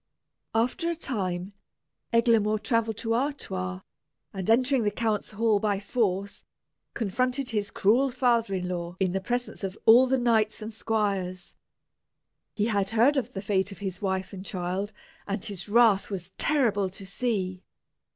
[0.55, 1.53] After a time,
[2.11, 3.81] Eglamour travelled to Artois,
[4.33, 6.43] and entering the count's hall by force,
[6.95, 11.53] confronted his cruel father in law in the presence of all the knights and squires.
[12.55, 14.91] He had heard of the fate of his wife and child,
[15.27, 17.61] and his wrath was terrible to see.